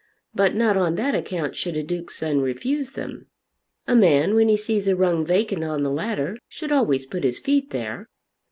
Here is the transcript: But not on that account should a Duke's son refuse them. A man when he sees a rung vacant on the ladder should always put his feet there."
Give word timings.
But 0.33 0.55
not 0.55 0.77
on 0.77 0.95
that 0.95 1.13
account 1.13 1.55
should 1.55 1.77
a 1.77 1.83
Duke's 1.83 2.15
son 2.15 2.39
refuse 2.41 2.93
them. 2.93 3.27
A 3.85 3.95
man 3.95 4.33
when 4.33 4.49
he 4.49 4.57
sees 4.57 4.87
a 4.87 4.95
rung 4.95 5.23
vacant 5.23 5.63
on 5.63 5.83
the 5.83 5.91
ladder 5.91 6.39
should 6.49 6.71
always 6.71 7.05
put 7.05 7.23
his 7.23 7.37
feet 7.37 7.69
there." 7.69 8.09